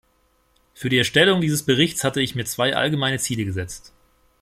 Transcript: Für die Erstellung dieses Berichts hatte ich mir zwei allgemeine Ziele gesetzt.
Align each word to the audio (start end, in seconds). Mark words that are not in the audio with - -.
Für 0.73 0.89
die 0.89 0.97
Erstellung 0.97 1.41
dieses 1.41 1.61
Berichts 1.61 2.03
hatte 2.03 2.23
ich 2.23 2.33
mir 2.33 2.45
zwei 2.45 2.75
allgemeine 2.75 3.19
Ziele 3.19 3.45
gesetzt. 3.45 3.93